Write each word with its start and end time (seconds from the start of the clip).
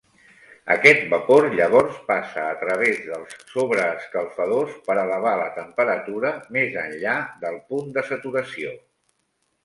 Aquest 0.75 1.01
vapor 1.09 1.45
llavors 1.57 1.97
passa 2.07 2.45
a 2.53 2.55
través 2.61 3.01
dels 3.09 3.35
sobreescalfadors 3.51 4.71
per 4.87 4.95
elevar 5.01 5.33
la 5.41 5.51
temperatura 5.57 6.31
més 6.57 6.79
enllà 6.85 7.13
del 7.45 7.59
punt 7.73 7.93
de 7.99 8.05
saturació. 8.09 8.73